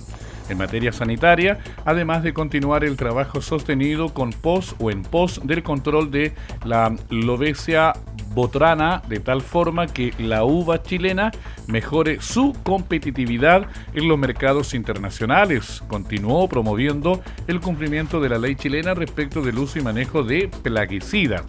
en 0.50 0.58
materia 0.58 0.92
sanitaria, 0.92 1.60
además 1.86 2.24
de 2.24 2.34
continuar 2.34 2.84
el 2.84 2.98
trabajo 2.98 3.42
sostenido 3.42 4.14
con 4.14 4.32
pos 4.32 4.76
o 4.80 4.92
en 4.92 5.04
pos 5.04 5.42
del 5.44 5.64
control 5.64 6.12
de 6.12 6.34
la 6.66 6.96
lobesia 7.10 7.94
botrana 8.34 9.02
de 9.08 9.20
tal 9.20 9.42
forma 9.42 9.88
que 9.88 10.14
la 10.20 10.44
uva 10.44 10.82
chilena 10.84 11.32
mejore 11.68 12.22
su 12.22 12.56
competitividad 12.64 13.68
en 13.94 14.08
los 14.08 14.18
mercados 14.18 14.74
internacionales. 14.74 15.84
Continuó 15.88 16.48
promoviendo 16.48 17.22
el 17.48 17.60
cumplimiento 17.60 18.20
de 18.20 18.30
la 18.30 18.38
ley 18.38 18.56
chilena 18.56 18.94
respecto 18.94 19.42
del 19.42 19.58
uso 19.58 19.80
y 19.80 19.82
manejo 19.82 20.24
de 20.24 20.50
plaguicidas. 20.64 21.46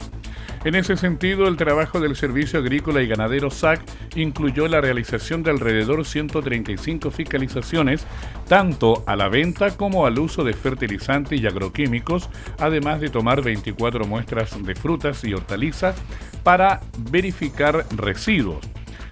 En 0.62 0.74
ese 0.74 0.98
sentido, 0.98 1.48
el 1.48 1.56
trabajo 1.56 2.00
del 2.00 2.16
Servicio 2.16 2.58
Agrícola 2.58 3.00
y 3.00 3.06
Ganadero 3.06 3.50
SAC 3.50 3.80
incluyó 4.14 4.68
la 4.68 4.82
realización 4.82 5.42
de 5.42 5.50
alrededor 5.50 6.04
135 6.04 7.10
fiscalizaciones, 7.10 8.06
tanto 8.46 9.02
a 9.06 9.16
la 9.16 9.30
venta 9.30 9.74
como 9.78 10.04
al 10.04 10.18
uso 10.18 10.44
de 10.44 10.52
fertilizantes 10.52 11.40
y 11.40 11.46
agroquímicos, 11.46 12.28
además 12.58 13.00
de 13.00 13.08
tomar 13.08 13.40
24 13.40 14.04
muestras 14.04 14.62
de 14.62 14.74
frutas 14.74 15.24
y 15.24 15.32
hortalizas 15.32 15.96
para 16.42 16.82
verificar 17.10 17.86
residuos. 17.96 18.60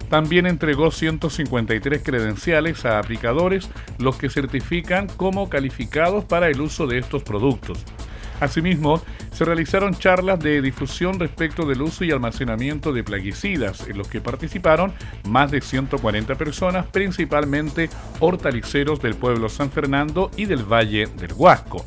También 0.07 0.45
entregó 0.45 0.91
153 0.91 2.03
credenciales 2.03 2.85
a 2.85 2.99
aplicadores, 2.99 3.69
los 3.97 4.17
que 4.17 4.29
certifican 4.29 5.07
como 5.07 5.49
calificados 5.49 6.25
para 6.25 6.47
el 6.47 6.61
uso 6.61 6.85
de 6.85 6.99
estos 6.99 7.23
productos. 7.23 7.83
Asimismo, 8.39 9.01
se 9.31 9.45
realizaron 9.45 9.95
charlas 9.95 10.39
de 10.39 10.61
difusión 10.61 11.19
respecto 11.19 11.65
del 11.65 11.81
uso 11.81 12.03
y 12.03 12.11
almacenamiento 12.11 12.93
de 12.93 13.03
plaguicidas, 13.03 13.87
en 13.87 13.97
los 13.97 14.07
que 14.07 14.21
participaron 14.21 14.93
más 15.27 15.51
de 15.51 15.61
140 15.61 16.35
personas, 16.35 16.85
principalmente 16.87 17.89
hortaliceros 18.19 19.01
del 19.01 19.15
pueblo 19.15 19.49
San 19.49 19.71
Fernando 19.71 20.31
y 20.37 20.45
del 20.45 20.63
Valle 20.63 21.07
del 21.07 21.33
Huasco. 21.33 21.85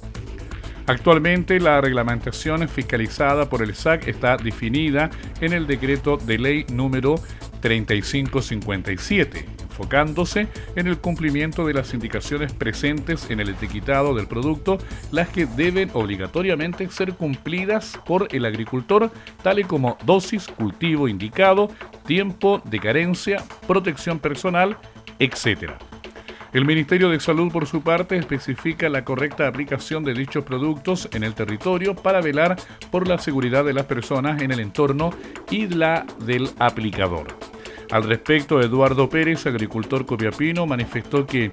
Actualmente 0.87 1.61
la 1.61 1.81
reglamentación 1.81 2.69
fiscalizada 2.69 3.49
por 3.49 3.63
el 3.63 3.75
SAC 3.75 4.09
está 4.09 4.37
definida 4.37 5.11
en 5.41 5.53
el 5.53 5.67
decreto 5.67 6.17
de 6.17 6.39
ley 6.39 6.67
número 6.71 7.15
3557 7.61 9.62
enfocándose 9.73 10.49
en 10.77 10.87
el 10.87 10.99
cumplimiento 10.99 11.67
de 11.67 11.73
las 11.73 11.95
indicaciones 11.95 12.53
presentes 12.53 13.31
en 13.31 13.41
el 13.41 13.49
etiquetado 13.49 14.15
del 14.15 14.27
producto, 14.27 14.79
las 15.11 15.31
que 15.31 15.47
deben 15.47 15.91
obligatoriamente 15.95 16.89
ser 16.91 17.15
cumplidas 17.15 17.99
por 18.05 18.29
el 18.33 18.45
agricultor, 18.45 19.11
tales 19.43 19.67
como 19.67 19.97
dosis, 20.05 20.47
cultivo 20.47 21.09
indicado, 21.09 21.71
tiempo 22.07 22.61
de 22.65 22.79
carencia, 22.79 23.43
protección 23.67 24.19
personal, 24.19 24.77
etc. 25.19 25.73
El 26.53 26.67
Ministerio 26.67 27.09
de 27.09 27.19
Salud, 27.19 27.51
por 27.51 27.67
su 27.67 27.81
parte, 27.81 28.19
especifica 28.19 28.91
la 28.91 29.07
correcta 29.07 29.49
aplicación 29.49 30.05
de 30.05 30.13
dichos 30.13 30.45
productos 30.45 31.09
en 31.15 31.25
el 31.25 31.35
territorio 31.35 31.95
para 31.95 32.21
velar 32.21 32.57
por 32.91 33.09
la 33.09 33.17
seguridad 33.17 33.65
de 33.65 33.73
las 33.73 33.87
personas 33.87 34.43
en 34.43 34.51
el 34.53 34.61
entorno 34.61 35.15
y 35.51 35.67
la 35.69 36.05
del 36.27 36.51
aplicador. 36.59 37.29
Al 37.93 38.05
respecto, 38.05 38.59
Eduardo 38.59 39.07
Pérez, 39.07 39.45
agricultor 39.45 40.07
copiapino, 40.07 40.67
manifestó 40.67 41.27
que 41.27 41.51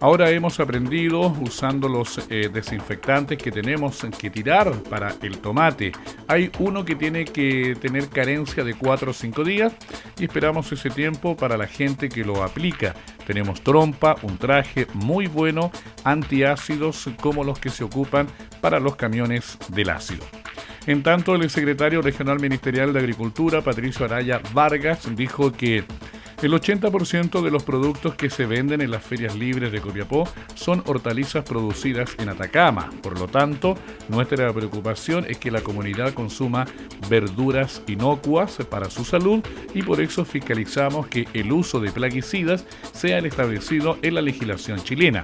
ahora 0.00 0.30
hemos 0.30 0.58
aprendido 0.58 1.20
usando 1.42 1.86
los 1.86 2.18
eh, 2.30 2.48
desinfectantes 2.50 3.36
que 3.36 3.52
tenemos 3.52 4.00
que 4.18 4.30
tirar 4.30 4.72
para 4.84 5.14
el 5.20 5.36
tomate. 5.36 5.92
Hay 6.28 6.50
uno 6.60 6.82
que 6.82 6.96
tiene 6.96 7.26
que 7.26 7.76
tener 7.78 8.08
carencia 8.08 8.64
de 8.64 8.72
4 8.72 9.10
o 9.10 9.12
5 9.12 9.44
días 9.44 9.74
y 10.18 10.24
esperamos 10.24 10.72
ese 10.72 10.88
tiempo 10.88 11.36
para 11.36 11.58
la 11.58 11.66
gente 11.66 12.08
que 12.08 12.24
lo 12.24 12.42
aplica. 12.42 12.94
Tenemos 13.26 13.60
trompa, 13.60 14.16
un 14.22 14.38
traje 14.38 14.86
muy 14.94 15.26
bueno, 15.26 15.70
antiácidos 16.04 17.10
como 17.20 17.44
los 17.44 17.58
que 17.58 17.68
se 17.68 17.84
ocupan 17.84 18.28
para 18.62 18.80
los 18.80 18.96
camiones 18.96 19.58
del 19.68 19.90
ácido. 19.90 20.24
En 20.86 21.04
tanto, 21.04 21.36
el 21.36 21.48
secretario 21.48 22.02
regional 22.02 22.40
ministerial 22.40 22.92
de 22.92 22.98
Agricultura, 22.98 23.62
Patricio 23.62 24.04
Araya 24.04 24.40
Vargas, 24.52 25.08
dijo 25.14 25.52
que 25.52 25.84
El 26.42 26.52
80% 26.54 27.40
de 27.40 27.52
los 27.52 27.62
productos 27.62 28.16
que 28.16 28.28
se 28.28 28.46
venden 28.46 28.80
en 28.80 28.90
las 28.90 29.04
ferias 29.04 29.36
libres 29.36 29.70
de 29.70 29.80
Copiapó 29.80 30.28
son 30.56 30.82
hortalizas 30.86 31.44
producidas 31.44 32.16
en 32.18 32.30
Atacama. 32.30 32.90
Por 33.00 33.16
lo 33.16 33.28
tanto, 33.28 33.76
nuestra 34.08 34.52
preocupación 34.52 35.24
es 35.28 35.38
que 35.38 35.52
la 35.52 35.60
comunidad 35.60 36.14
consuma 36.14 36.66
verduras 37.08 37.80
inocuas 37.86 38.56
para 38.68 38.90
su 38.90 39.04
salud 39.04 39.40
y 39.72 39.82
por 39.82 40.00
eso 40.00 40.24
fiscalizamos 40.24 41.06
que 41.06 41.28
el 41.32 41.52
uso 41.52 41.78
de 41.78 41.92
plaguicidas 41.92 42.66
sea 42.92 43.18
el 43.18 43.26
establecido 43.26 43.98
en 44.02 44.16
la 44.16 44.20
legislación 44.20 44.82
chilena 44.82 45.22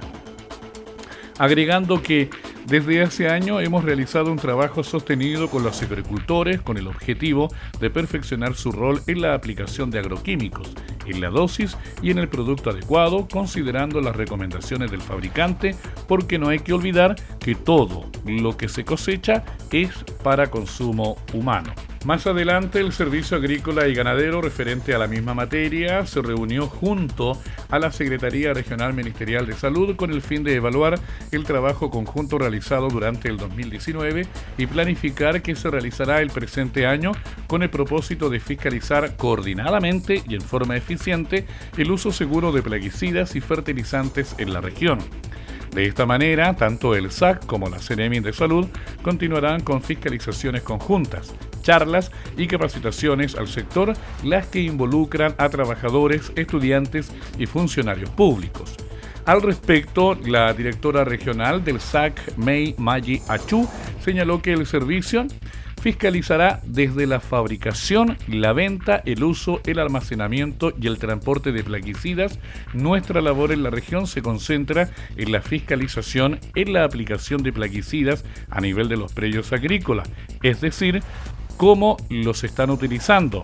agregando 1.39 2.03
que 2.03 2.29
desde 2.69 3.01
hace 3.01 3.27
años 3.27 3.63
hemos 3.63 3.83
realizado 3.83 4.31
un 4.31 4.37
trabajo 4.37 4.83
sostenido 4.83 5.49
con 5.49 5.63
los 5.63 5.81
agricultores 5.81 6.61
con 6.61 6.77
el 6.77 6.85
objetivo 6.85 7.49
de 7.79 7.89
perfeccionar 7.89 8.53
su 8.53 8.71
rol 8.71 9.01
en 9.07 9.21
la 9.21 9.33
aplicación 9.33 9.89
de 9.89 9.97
agroquímicos, 9.97 10.71
en 11.11 11.21
la 11.21 11.29
dosis 11.29 11.77
y 12.01 12.11
en 12.11 12.19
el 12.19 12.29
producto 12.29 12.69
adecuado, 12.69 13.27
considerando 13.27 14.01
las 14.01 14.15
recomendaciones 14.15 14.91
del 14.91 15.01
fabricante, 15.01 15.75
porque 16.07 16.39
no 16.39 16.49
hay 16.49 16.59
que 16.59 16.73
olvidar 16.73 17.15
que 17.39 17.55
todo 17.55 18.05
lo 18.25 18.57
que 18.57 18.69
se 18.69 18.85
cosecha 18.85 19.43
es 19.71 19.91
para 20.23 20.49
consumo 20.49 21.17
humano. 21.33 21.73
Más 22.05 22.25
adelante, 22.27 22.79
el 22.79 22.93
Servicio 22.93 23.35
Agrícola 23.35 23.87
y 23.89 23.93
Ganadero, 23.93 24.41
referente 24.41 24.95
a 24.95 24.97
la 24.97 25.07
misma 25.07 25.33
materia, 25.33 26.05
se 26.05 26.21
reunió 26.21 26.67
junto 26.67 27.37
a 27.69 27.77
la 27.77 27.91
Secretaría 27.91 28.53
Regional 28.53 28.93
Ministerial 28.93 29.45
de 29.45 29.53
Salud 29.53 29.97
con 29.97 30.09
el 30.11 30.21
fin 30.21 30.45
de 30.45 30.55
evaluar 30.55 30.97
el 31.31 31.43
trabajo 31.43 31.89
conjunto 31.89 32.37
realizado 32.37 32.87
durante 32.87 33.27
el 33.27 33.35
2019 33.35 34.25
y 34.57 34.65
planificar 34.67 35.41
qué 35.41 35.55
se 35.55 35.69
realizará 35.69 36.21
el 36.21 36.29
presente 36.29 36.87
año 36.87 37.11
con 37.47 37.63
el 37.63 37.69
propósito 37.69 38.29
de 38.29 38.39
fiscalizar 38.39 39.17
coordinadamente 39.17 40.23
y 40.25 40.35
en 40.35 40.41
forma 40.41 40.77
eficiente 40.77 40.98
el 41.77 41.91
uso 41.91 42.11
seguro 42.11 42.51
de 42.51 42.61
plaguicidas 42.61 43.35
y 43.35 43.41
fertilizantes 43.41 44.35
en 44.37 44.53
la 44.53 44.61
región. 44.61 44.99
De 45.71 45.85
esta 45.85 46.05
manera, 46.05 46.55
tanto 46.55 46.95
el 46.95 47.11
SAC 47.11 47.45
como 47.45 47.69
la 47.69 47.77
CNM 47.77 48.21
de 48.23 48.33
Salud 48.33 48.67
continuarán 49.03 49.61
con 49.61 49.81
fiscalizaciones 49.81 50.63
conjuntas, 50.63 51.33
charlas 51.61 52.11
y 52.37 52.47
capacitaciones 52.47 53.35
al 53.35 53.47
sector, 53.47 53.93
las 54.23 54.47
que 54.47 54.61
involucran 54.61 55.35
a 55.37 55.49
trabajadores, 55.49 56.31
estudiantes 56.35 57.11
y 57.37 57.45
funcionarios 57.45 58.09
públicos. 58.09 58.75
Al 59.25 59.41
respecto, 59.43 60.15
la 60.15 60.53
directora 60.53 61.03
regional 61.03 61.63
del 61.63 61.79
SAC, 61.79 62.35
Mei 62.37 62.73
Mayi 62.77 63.21
Achu, 63.27 63.67
señaló 64.03 64.41
que 64.41 64.53
el 64.53 64.65
servicio 64.65 65.27
fiscalizará 65.79 66.59
desde 66.63 67.07
la 67.07 67.19
fabricación, 67.19 68.17
la 68.27 68.53
venta, 68.53 69.01
el 69.05 69.23
uso, 69.23 69.61
el 69.65 69.79
almacenamiento 69.79 70.73
y 70.79 70.87
el 70.87 70.99
transporte 70.99 71.51
de 71.51 71.63
plaguicidas. 71.63 72.39
Nuestra 72.73 73.21
labor 73.21 73.51
en 73.51 73.63
la 73.63 73.69
región 73.69 74.07
se 74.07 74.21
concentra 74.21 74.89
en 75.15 75.31
la 75.31 75.41
fiscalización 75.41 76.39
en 76.55 76.73
la 76.73 76.83
aplicación 76.83 77.43
de 77.43 77.53
plaguicidas 77.53 78.25
a 78.49 78.61
nivel 78.61 78.89
de 78.89 78.97
los 78.97 79.13
predios 79.13 79.53
agrícolas, 79.53 80.09
es 80.43 80.61
decir, 80.61 81.01
cómo 81.57 81.97
los 82.09 82.43
están 82.43 82.69
utilizando, 82.69 83.43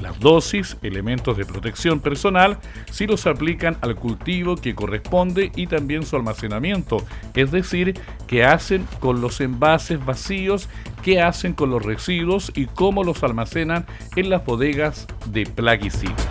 las 0.00 0.18
dosis, 0.20 0.76
elementos 0.82 1.36
de 1.36 1.44
protección 1.44 2.00
personal, 2.00 2.58
si 2.90 3.06
los 3.06 3.26
aplican 3.26 3.76
al 3.80 3.96
cultivo 3.96 4.56
que 4.56 4.74
corresponde 4.74 5.52
y 5.54 5.66
también 5.66 6.04
su 6.04 6.16
almacenamiento, 6.16 7.04
es 7.34 7.50
decir, 7.50 7.98
qué 8.26 8.44
hacen 8.44 8.86
con 9.00 9.20
los 9.20 9.40
envases 9.40 10.04
vacíos, 10.04 10.68
qué 11.02 11.20
hacen 11.20 11.54
con 11.54 11.70
los 11.70 11.82
residuos 11.82 12.52
y 12.54 12.66
cómo 12.66 13.04
los 13.04 13.22
almacenan 13.22 13.86
en 14.16 14.30
las 14.30 14.44
bodegas 14.44 15.06
de 15.26 15.46
plaguicidas. 15.46 16.26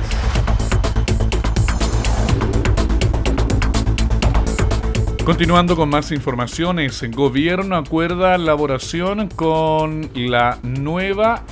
Continuando 5.26 5.78
con 5.78 5.88
más 5.88 6.12
informaciones, 6.12 7.02
el 7.02 7.16
gobierno 7.16 7.78
acuerda 7.78 8.36
elaboración 8.36 9.30
con 9.30 10.10
la 10.14 10.60
nueva 10.64 11.44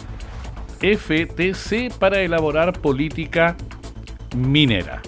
FTC 0.81 1.91
para 1.97 2.21
elaborar 2.21 2.77
política 2.79 3.55
minera 4.35 5.01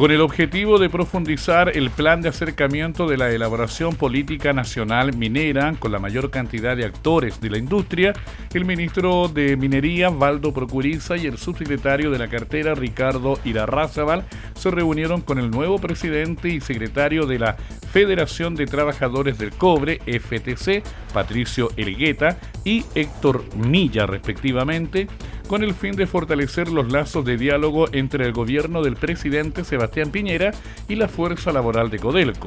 con 0.00 0.10
el 0.10 0.22
objetivo 0.22 0.78
de 0.78 0.88
profundizar 0.88 1.76
el 1.76 1.90
plan 1.90 2.22
de 2.22 2.30
acercamiento 2.30 3.06
de 3.06 3.18
la 3.18 3.28
elaboración 3.28 3.96
política 3.96 4.54
nacional 4.54 5.14
minera 5.14 5.74
con 5.78 5.92
la 5.92 5.98
mayor 5.98 6.30
cantidad 6.30 6.74
de 6.74 6.86
actores 6.86 7.38
de 7.42 7.50
la 7.50 7.58
industria, 7.58 8.14
el 8.54 8.64
ministro 8.64 9.28
de 9.28 9.58
Minería, 9.58 10.08
Valdo 10.08 10.54
Procuriza, 10.54 11.18
y 11.18 11.26
el 11.26 11.36
subsecretario 11.36 12.10
de 12.10 12.18
la 12.18 12.28
cartera, 12.28 12.74
Ricardo 12.74 13.38
Irarrázaval, 13.44 14.24
se 14.54 14.70
reunieron 14.70 15.20
con 15.20 15.38
el 15.38 15.50
nuevo 15.50 15.78
presidente 15.78 16.48
y 16.48 16.62
secretario 16.62 17.26
de 17.26 17.38
la 17.38 17.56
Federación 17.92 18.54
de 18.54 18.64
Trabajadores 18.64 19.36
del 19.36 19.50
Cobre, 19.50 19.98
FTC, 20.06 20.82
Patricio 21.12 21.68
Elgueta, 21.76 22.38
y 22.64 22.84
Héctor 22.94 23.44
Milla, 23.54 24.06
respectivamente, 24.06 25.08
con 25.50 25.64
el 25.64 25.74
fin 25.74 25.96
de 25.96 26.06
fortalecer 26.06 26.68
los 26.68 26.92
lazos 26.92 27.24
de 27.24 27.36
diálogo 27.36 27.86
entre 27.90 28.24
el 28.24 28.32
gobierno 28.32 28.82
del 28.84 28.94
presidente 28.94 29.64
Sebastián 29.64 30.12
Piñera 30.12 30.52
y 30.88 30.94
la 30.94 31.08
fuerza 31.08 31.50
laboral 31.50 31.90
de 31.90 31.98
Codelco. 31.98 32.46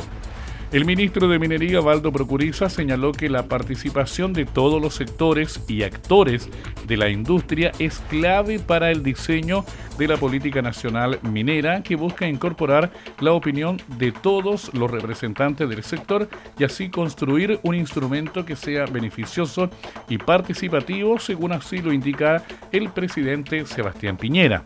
El 0.73 0.85
ministro 0.85 1.27
de 1.27 1.37
Minería, 1.37 1.81
Valdo 1.81 2.11
Procuriza, 2.11 2.67
señaló 2.67 3.11
que 3.11 3.29
la 3.29 3.43
participación 3.43 4.33
de 4.33 4.45
todos 4.45 4.81
los 4.81 4.95
sectores 4.95 5.63
y 5.67 5.83
actores 5.83 6.49
de 6.87 6.97
la 6.97 7.09
industria 7.09 7.71
es 7.77 7.99
clave 8.09 8.57
para 8.57 8.89
el 8.89 9.03
diseño 9.03 9.65
de 9.99 10.07
la 10.07 10.17
política 10.17 10.63
nacional 10.63 11.19
minera 11.21 11.83
que 11.83 11.95
busca 11.95 12.27
incorporar 12.27 12.91
la 13.19 13.33
opinión 13.33 13.79
de 13.99 14.11
todos 14.11 14.73
los 14.73 14.89
representantes 14.89 15.69
del 15.69 15.83
sector 15.83 16.27
y 16.57 16.63
así 16.63 16.89
construir 16.89 17.59
un 17.61 17.75
instrumento 17.75 18.43
que 18.43 18.55
sea 18.55 18.87
beneficioso 18.87 19.69
y 20.09 20.17
participativo, 20.17 21.19
según 21.19 21.51
así 21.51 21.83
lo 21.83 21.93
indica 21.93 22.43
el 22.71 22.89
presidente 22.89 23.67
Sebastián 23.67 24.17
Piñera. 24.17 24.63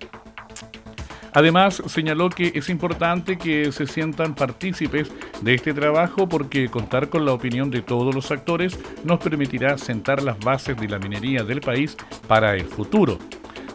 Además, 1.38 1.84
señaló 1.86 2.32
que 2.32 2.52
es 2.56 2.67
importante 2.67 3.38
que 3.38 3.71
se 3.71 3.86
sientan 3.86 4.34
partícipes 4.34 5.12
de 5.41 5.54
este 5.54 5.71
trabajo 5.71 6.28
porque 6.28 6.67
contar 6.67 7.10
con 7.10 7.26
la 7.26 7.34
opinión 7.34 7.69
de 7.69 7.84
todos 7.84 8.15
los 8.15 8.32
actores 8.32 8.80
nos 9.04 9.19
permitirá 9.19 9.78
sentar 9.78 10.23
las 10.23 10.39
bases 10.39 10.76
de 10.78 10.89
la 10.89 10.97
minería 10.97 11.43
del 11.43 11.62
país 11.62 11.95
para 12.28 12.56
el 12.56 12.65
futuro. 12.65 13.19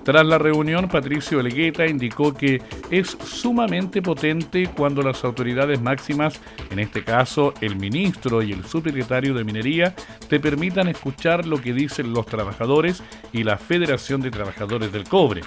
Tras 0.03 0.27
la 0.27 0.38
reunión, 0.38 0.88
Patricio 0.88 1.38
Elgueta 1.38 1.87
indicó 1.87 2.35
que 2.35 2.61
es 2.90 3.16
sumamente 3.25 4.03
potente 4.03 4.68
cuando 4.77 5.01
las 5.01 5.22
autoridades 5.22 5.81
máximas, 5.81 6.40
en 6.68 6.81
este 6.81 7.05
caso 7.05 7.55
el 7.61 7.77
ministro 7.77 8.42
y 8.42 8.51
el 8.51 8.64
subsecretario 8.64 9.35
de 9.35 9.44
Minería, 9.44 9.94
te 10.29 10.40
permitan 10.40 10.88
escuchar 10.88 11.46
lo 11.46 11.62
que 11.62 11.72
dicen 11.72 12.12
los 12.12 12.27
trabajadores 12.27 13.05
y 13.33 13.44
la 13.44 13.57
Federación 13.57 14.20
de 14.20 14.33
Trabajadores 14.33 14.90
del 14.90 15.05
Cobre. 15.05 15.42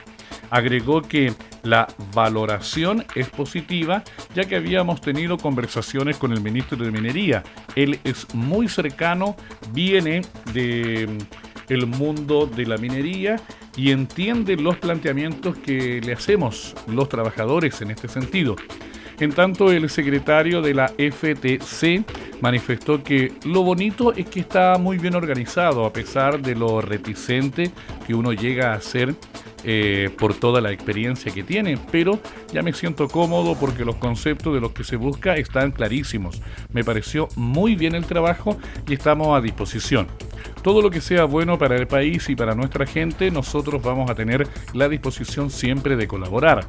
Agregó 0.49 1.01
que 1.01 1.33
la 1.63 1.87
valoración 2.13 3.05
es 3.15 3.29
positiva 3.29 4.03
ya 4.35 4.45
que 4.45 4.55
habíamos 4.55 5.01
tenido 5.01 5.37
conversaciones 5.37 6.17
con 6.17 6.31
el 6.31 6.41
ministro 6.41 6.77
de 6.77 6.91
Minería. 6.91 7.43
Él 7.75 7.99
es 8.03 8.33
muy 8.33 8.67
cercano, 8.67 9.35
viene 9.71 10.21
de 10.53 11.07
mm, 11.07 11.45
mundo 11.97 12.45
de 12.45 12.65
la 12.65 12.77
minería 12.77 13.37
y 13.75 13.91
entiende 13.91 14.55
los 14.55 14.77
planteamientos 14.77 15.57
que 15.57 15.99
le 16.01 16.13
hacemos 16.13 16.75
los 16.87 17.09
trabajadores 17.09 17.81
en 17.81 17.91
este 17.91 18.07
sentido. 18.07 18.55
En 19.19 19.31
tanto, 19.31 19.71
el 19.71 19.89
secretario 19.89 20.61
de 20.61 20.73
la 20.73 20.89
FTC 20.89 22.03
manifestó 22.41 23.01
que 23.01 23.31
lo 23.45 23.63
bonito 23.63 24.13
es 24.13 24.25
que 24.27 24.41
está 24.41 24.77
muy 24.77 24.97
bien 24.97 25.15
organizado, 25.15 25.85
a 25.85 25.93
pesar 25.93 26.41
de 26.41 26.53
lo 26.53 26.81
reticente 26.81 27.71
que 28.05 28.13
uno 28.13 28.33
llega 28.33 28.73
a 28.73 28.81
ser 28.81 29.15
eh, 29.67 30.11
por 30.17 30.35
toda 30.35 30.61
la 30.61 30.71
experiencia 30.71 31.33
que 31.33 31.43
tiene, 31.43 31.79
pero 31.91 32.19
ya 32.53 32.61
me 32.61 32.71
siento 32.71 33.07
cómodo 33.07 33.55
porque 33.59 33.83
los 33.83 33.95
conceptos 33.95 34.53
de 34.53 34.61
los 34.61 34.73
que 34.73 34.83
se 34.83 34.95
busca 34.95 35.35
están 35.37 35.71
clarísimos. 35.71 36.39
Me 36.71 36.83
pareció 36.83 37.29
muy 37.35 37.75
bien 37.75 37.95
el 37.95 38.05
trabajo 38.05 38.57
y 38.87 38.93
estamos 38.93 39.35
a 39.35 39.41
disposición. 39.41 40.07
Todo 40.61 40.81
lo 40.81 40.91
que 40.91 41.01
sea 41.01 41.25
bueno 41.25 41.57
para 41.57 41.75
el 41.75 41.87
país 41.87 42.29
y 42.29 42.35
para 42.35 42.53
nuestra 42.53 42.85
gente, 42.85 43.31
nosotros 43.31 43.81
vamos 43.81 44.09
a 44.09 44.15
tener 44.15 44.47
la 44.73 44.87
disposición 44.87 45.49
siempre 45.49 45.95
de 45.95 46.07
colaborar. 46.07 46.67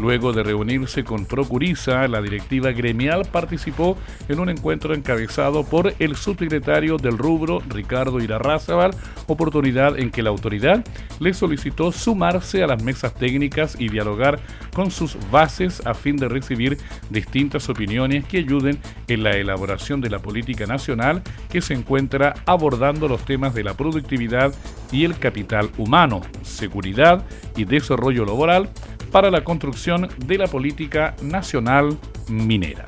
Luego 0.00 0.32
de 0.32 0.42
reunirse 0.42 1.04
con 1.04 1.26
Procuriza, 1.26 2.08
la 2.08 2.22
directiva 2.22 2.72
gremial 2.72 3.26
participó 3.30 3.98
en 4.30 4.40
un 4.40 4.48
encuentro 4.48 4.94
encabezado 4.94 5.62
por 5.62 5.92
el 5.98 6.16
subsecretario 6.16 6.96
del 6.96 7.18
rubro, 7.18 7.60
Ricardo 7.68 8.18
Irarrázaval, 8.18 8.92
oportunidad 9.26 9.98
en 9.98 10.10
que 10.10 10.22
la 10.22 10.30
autoridad 10.30 10.82
le 11.18 11.34
solicitó 11.34 11.92
sumarse 11.92 12.62
a 12.62 12.66
las 12.66 12.82
mesas 12.82 13.14
técnicas 13.14 13.76
y 13.78 13.90
dialogar 13.90 14.40
con 14.74 14.90
sus 14.90 15.18
bases 15.30 15.86
a 15.86 15.92
fin 15.92 16.16
de 16.16 16.28
recibir 16.28 16.78
distintas 17.10 17.68
opiniones 17.68 18.24
que 18.24 18.38
ayuden 18.38 18.78
en 19.06 19.22
la 19.22 19.32
elaboración 19.32 20.00
de 20.00 20.08
la 20.08 20.20
política 20.20 20.64
nacional 20.64 21.22
que 21.50 21.60
se 21.60 21.74
encuentra 21.74 22.36
abordando 22.46 23.06
los 23.06 23.22
temas 23.26 23.54
de 23.54 23.64
la 23.64 23.74
productividad 23.74 24.54
y 24.92 25.04
el 25.04 25.18
capital 25.18 25.70
humano, 25.76 26.22
seguridad 26.42 27.24
y 27.54 27.64
desarrollo 27.64 28.24
laboral, 28.24 28.70
para 29.10 29.30
la 29.30 29.44
construcción 29.44 30.08
de 30.26 30.38
la 30.38 30.46
política 30.46 31.14
nacional 31.22 31.98
minera. 32.28 32.84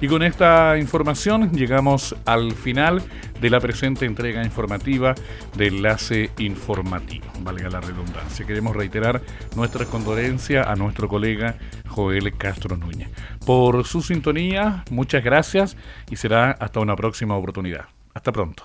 Y 0.00 0.08
con 0.08 0.22
esta 0.22 0.76
información 0.76 1.52
llegamos 1.52 2.14
al 2.26 2.52
final 2.52 3.02
de 3.40 3.50
la 3.50 3.60
presente 3.60 4.04
entrega 4.04 4.44
informativa 4.44 5.14
de 5.56 5.68
Enlace 5.68 6.30
Informativo. 6.38 7.26
Valga 7.40 7.70
la 7.70 7.80
redundancia. 7.80 8.46
Queremos 8.46 8.76
reiterar 8.76 9.22
nuestra 9.54 9.86
condolencia 9.86 10.64
a 10.64 10.76
nuestro 10.76 11.08
colega 11.08 11.56
Joel 11.88 12.36
Castro 12.36 12.76
Núñez. 12.76 13.08
Por 13.46 13.86
su 13.86 14.02
sintonía, 14.02 14.84
muchas 14.90 15.24
gracias 15.24 15.76
y 16.10 16.16
será 16.16 16.50
hasta 16.50 16.80
una 16.80 16.94
próxima 16.94 17.34
oportunidad. 17.34 17.86
Hasta 18.12 18.32
pronto. 18.32 18.64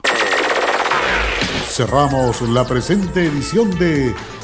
Cerramos 1.67 2.41
la 2.41 2.65
presente 2.65 3.25
edición 3.25 3.71
de 3.79 4.13